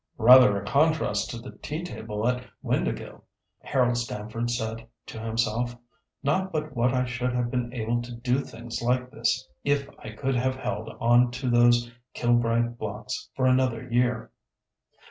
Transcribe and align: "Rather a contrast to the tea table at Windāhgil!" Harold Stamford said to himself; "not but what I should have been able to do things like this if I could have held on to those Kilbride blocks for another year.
"Rather 0.17 0.57
a 0.59 0.65
contrast 0.65 1.29
to 1.29 1.37
the 1.37 1.51
tea 1.59 1.83
table 1.83 2.27
at 2.27 2.43
Windāhgil!" 2.65 3.21
Harold 3.59 3.97
Stamford 3.97 4.49
said 4.49 4.87
to 5.05 5.19
himself; 5.19 5.75
"not 6.23 6.51
but 6.51 6.75
what 6.75 6.91
I 6.91 7.05
should 7.05 7.33
have 7.35 7.51
been 7.51 7.71
able 7.71 8.01
to 8.01 8.15
do 8.15 8.39
things 8.39 8.81
like 8.81 9.11
this 9.11 9.47
if 9.63 9.87
I 9.99 10.09
could 10.09 10.33
have 10.35 10.55
held 10.55 10.89
on 10.99 11.29
to 11.33 11.51
those 11.51 11.91
Kilbride 12.15 12.79
blocks 12.79 13.29
for 13.35 13.45
another 13.45 13.87
year. 13.91 14.31